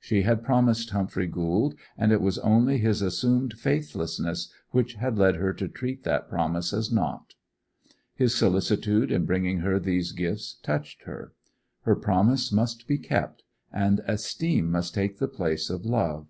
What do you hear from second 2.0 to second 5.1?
it was only his assumed faithlessness which